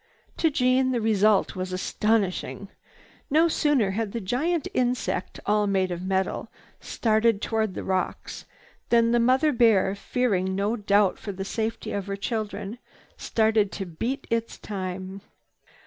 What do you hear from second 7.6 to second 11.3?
the rocks than the mother bear, fearing no doubt